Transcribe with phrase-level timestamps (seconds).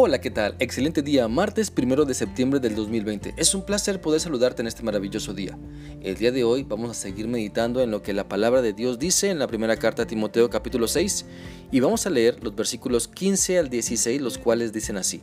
[0.00, 0.54] Hola, ¿qué tal?
[0.60, 3.34] Excelente día, martes primero de septiembre del 2020.
[3.36, 5.58] Es un placer poder saludarte en este maravilloso día.
[6.00, 9.00] El día de hoy vamos a seguir meditando en lo que la palabra de Dios
[9.00, 11.26] dice en la primera carta a Timoteo capítulo 6
[11.72, 15.20] y vamos a leer los versículos 15 al 16, los cuales dicen así.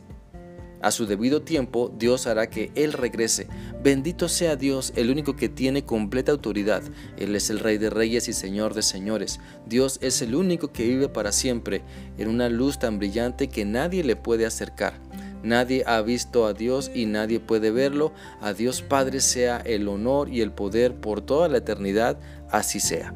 [0.80, 3.46] A su debido tiempo, Dios hará que Él regrese.
[3.82, 6.82] Bendito sea Dios, el único que tiene completa autoridad.
[7.16, 9.40] Él es el Rey de Reyes y Señor de Señores.
[9.66, 11.82] Dios es el único que vive para siempre,
[12.18, 14.94] en una luz tan brillante que nadie le puede acercar.
[15.42, 18.12] Nadie ha visto a Dios y nadie puede verlo.
[18.40, 22.18] A Dios Padre sea el honor y el poder por toda la eternidad.
[22.50, 23.14] Así sea.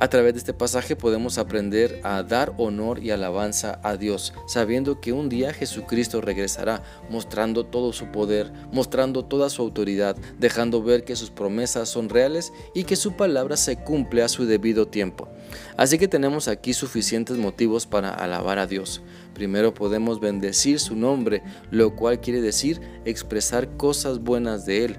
[0.00, 5.00] A través de este pasaje podemos aprender a dar honor y alabanza a Dios, sabiendo
[5.00, 11.02] que un día Jesucristo regresará, mostrando todo su poder, mostrando toda su autoridad, dejando ver
[11.02, 15.28] que sus promesas son reales y que su palabra se cumple a su debido tiempo.
[15.76, 19.02] Así que tenemos aquí suficientes motivos para alabar a Dios.
[19.34, 24.98] Primero podemos bendecir su nombre, lo cual quiere decir expresar cosas buenas de Él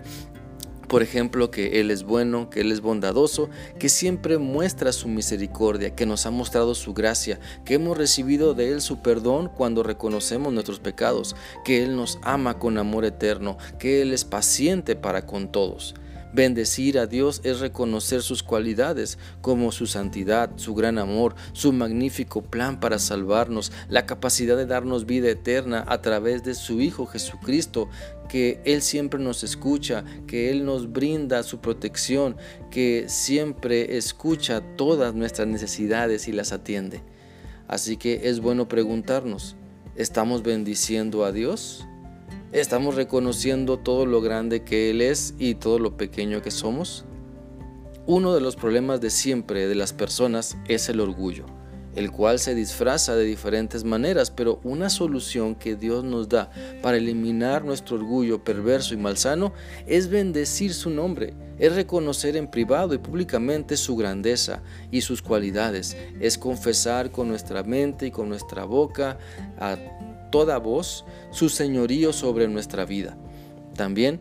[0.89, 5.95] por ejemplo, que Él es bueno, que Él es bondadoso, que siempre muestra su misericordia,
[5.95, 10.51] que nos ha mostrado su gracia, que hemos recibido de Él su perdón cuando reconocemos
[10.51, 15.51] nuestros pecados, que Él nos ama con amor eterno, que Él es paciente para con
[15.51, 15.93] todos.
[16.31, 22.43] Bendecir a Dios es reconocer sus cualidades, como su santidad, su gran amor, su magnífico
[22.43, 27.89] plan para salvarnos, la capacidad de darnos vida eterna a través de su Hijo Jesucristo,
[28.29, 32.37] que Él siempre nos escucha, que Él nos brinda su protección,
[32.69, 37.01] que siempre escucha todas nuestras necesidades y las atiende.
[37.67, 39.55] Así que es bueno preguntarnos,
[39.95, 41.88] ¿estamos bendiciendo a Dios?
[42.51, 47.05] ¿Estamos reconociendo todo lo grande que Él es y todo lo pequeño que somos?
[48.07, 51.45] Uno de los problemas de siempre de las personas es el orgullo,
[51.93, 56.49] el cual se disfraza de diferentes maneras, pero una solución que Dios nos da
[56.81, 59.53] para eliminar nuestro orgullo perverso y malsano
[59.85, 65.95] es bendecir su nombre, es reconocer en privado y públicamente su grandeza y sus cualidades,
[66.19, 69.19] es confesar con nuestra mente y con nuestra boca
[69.59, 69.77] a
[70.29, 73.17] toda voz su señorío sobre nuestra vida.
[73.75, 74.19] También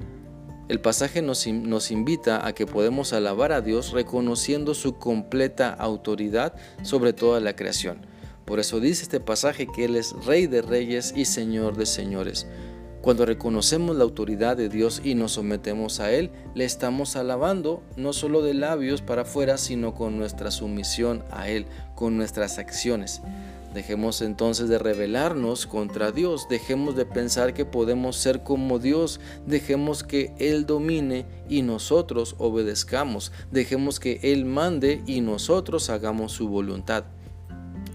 [0.68, 7.14] el pasaje nos, invita a que podemos alabar a Dios reconociendo su completa autoridad sobre
[7.14, 8.04] toda la creación.
[8.44, 12.46] Por eso dice este pasaje que Él es Rey de Reyes y Señor de Señores.
[13.00, 18.12] Cuando reconocemos la autoridad de Dios y nos sometemos a Él, le estamos alabando no
[18.12, 21.64] solo de labios para afuera, sino con nuestra sumisión a Él,
[21.94, 23.22] con nuestras acciones.
[23.74, 30.02] Dejemos entonces de rebelarnos contra Dios, dejemos de pensar que podemos ser como Dios, dejemos
[30.02, 37.04] que Él domine y nosotros obedezcamos, dejemos que Él mande y nosotros hagamos su voluntad.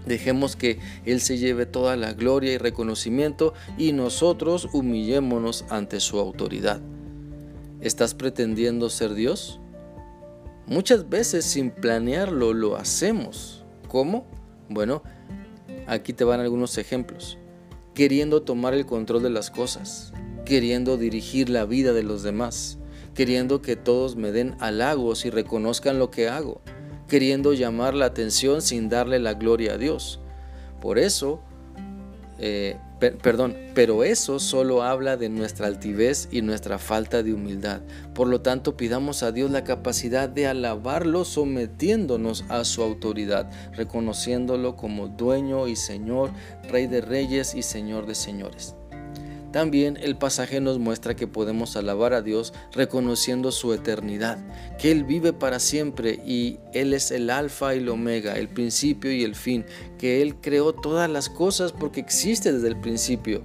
[0.06, 6.18] Dejemos que Él se lleve toda la gloria y reconocimiento y nosotros humillémonos ante su
[6.18, 6.80] autoridad.
[7.80, 9.60] ¿Estás pretendiendo ser Dios?
[10.66, 13.64] Muchas veces sin planearlo lo hacemos.
[13.88, 14.26] ¿Cómo?
[14.68, 15.02] Bueno,
[15.86, 17.38] Aquí te van algunos ejemplos.
[17.94, 20.12] Queriendo tomar el control de las cosas,
[20.44, 22.78] queriendo dirigir la vida de los demás,
[23.14, 26.60] queriendo que todos me den halagos y reconozcan lo que hago,
[27.08, 30.20] queriendo llamar la atención sin darle la gloria a Dios.
[30.80, 31.40] Por eso,
[32.38, 37.82] eh, perdón, pero eso solo habla de nuestra altivez y nuestra falta de humildad.
[38.14, 44.76] Por lo tanto, pidamos a Dios la capacidad de alabarlo sometiéndonos a su autoridad, reconociéndolo
[44.76, 46.30] como dueño y Señor,
[46.68, 48.76] Rey de reyes y Señor de señores.
[49.54, 54.44] También el pasaje nos muestra que podemos alabar a Dios reconociendo su eternidad,
[54.80, 59.12] que Él vive para siempre y Él es el alfa y el omega, el principio
[59.12, 59.64] y el fin,
[59.96, 63.44] que Él creó todas las cosas porque existe desde el principio.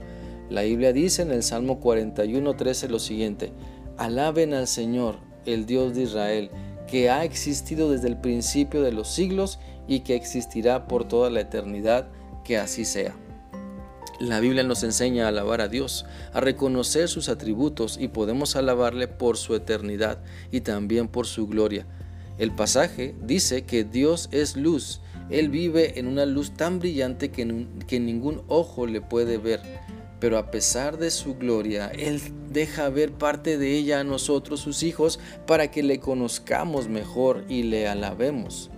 [0.49, 3.53] La Biblia dice en el Salmo 41.13 lo siguiente,
[3.95, 6.49] alaben al Señor, el Dios de Israel,
[6.87, 11.41] que ha existido desde el principio de los siglos y que existirá por toda la
[11.41, 12.09] eternidad,
[12.43, 13.15] que así sea.
[14.19, 19.07] La Biblia nos enseña a alabar a Dios, a reconocer sus atributos y podemos alabarle
[19.07, 20.19] por su eternidad
[20.51, 21.85] y también por su gloria.
[22.37, 27.67] El pasaje dice que Dios es luz, Él vive en una luz tan brillante que,
[27.87, 29.61] que ningún ojo le puede ver,
[30.19, 32.21] pero a pesar de su gloria, Él
[32.51, 37.63] deja ver parte de ella a nosotros, sus hijos, para que le conozcamos mejor y
[37.63, 38.69] le alabemos.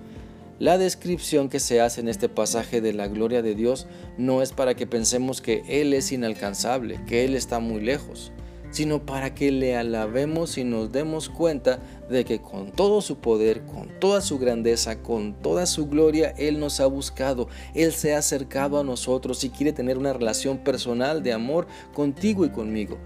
[0.62, 3.88] La descripción que se hace en este pasaje de la gloria de Dios
[4.20, 8.32] no es para que pensemos que Él es inalcanzable, que Él está muy lejos.
[8.70, 11.80] sino para que le alabemos y nos demos cuenta
[12.10, 16.60] de que con todo su poder, con toda su grandeza, con toda su gloria, Él
[16.60, 21.24] nos ha buscado, Él se ha acercado a nosotros y quiere tener una relación personal
[21.24, 23.00] de amor contigo y conmigo.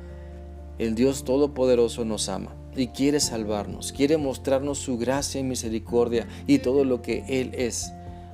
[0.77, 6.59] El Dios Todopoderoso nos ama y quiere salvarnos, quiere mostrarnos su gracia y misericordia y
[6.59, 7.91] todo lo que Él es.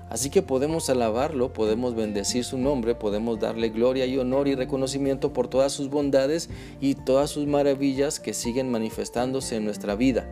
[0.10, 5.32] Así que podemos alabarlo, podemos bendecir su nombre, podemos darle gloria y honor y reconocimiento
[5.32, 6.50] por todas sus bondades
[6.82, 10.28] y todas sus maravillas que siguen manifestándose en nuestra vida.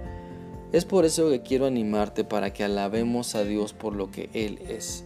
[0.73, 4.59] Es por eso que quiero animarte para que alabemos a Dios por lo que Él
[4.67, 5.05] es.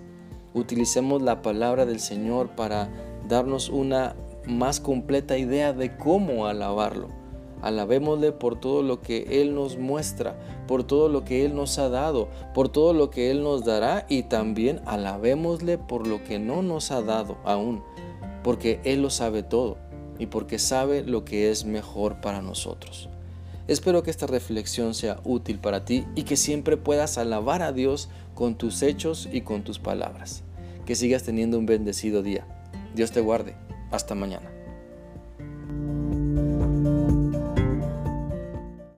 [0.55, 2.89] Utilicemos la palabra del Señor para
[3.27, 4.15] darnos una
[4.45, 7.22] más completa idea de cómo alabarlo.
[7.63, 10.37] Alabémosle por todo lo que Él nos muestra,
[10.67, 14.05] por todo lo que Él nos ha dado, por todo lo que Él nos dará
[14.09, 17.81] y también alabémosle por lo que no nos ha dado aún,
[18.43, 19.77] porque Él lo sabe todo
[20.19, 23.09] y porque sabe lo que es mejor para nosotros.
[23.67, 28.09] Espero que esta reflexión sea útil para ti y que siempre puedas alabar a Dios
[28.35, 30.43] con tus hechos y con tus palabras.
[30.85, 32.45] Que sigas teniendo un bendecido día.
[32.93, 33.55] Dios te guarde.
[33.89, 34.52] Hasta mañana.